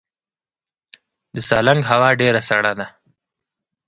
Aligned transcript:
د 1.35 1.37
سالنګ 1.49 1.81
هوا 1.91 2.09
ډیره 2.21 2.41
سړه 2.49 2.71
ده 2.79 2.87